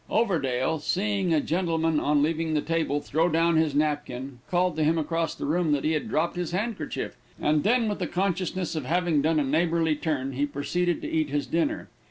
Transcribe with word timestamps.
Overdale 0.09 0.79
seeing 0.81 1.31
a 1.31 1.39
gentleman, 1.41 1.99
on 1.99 2.23
leaving 2.23 2.55
the 2.55 2.61
table, 2.61 3.01
throw 3.01 3.29
down 3.29 3.55
his 3.57 3.75
napkin, 3.75 4.39
called 4.49 4.75
to 4.77 4.83
him 4.83 4.97
across 4.97 5.35
the 5.35 5.45
room 5.45 5.73
that 5.73 5.83
he 5.83 5.91
had 5.91 6.09
dropped 6.09 6.37
his 6.37 6.53
handkerchief, 6.53 7.15
and 7.39 7.61
then 7.63 7.87
with 7.87 7.99
the 7.99 8.07
consciousness 8.07 8.75
of 8.75 8.83
having 8.85 9.21
done 9.21 9.39
a 9.39 9.43
neighborly 9.43 9.95
turn, 9.95 10.31
he 10.31 10.47
proceeded 10.47 11.03
to 11.03 11.07
eat 11.07 11.29
his 11.29 11.45
dinner. 11.45 11.87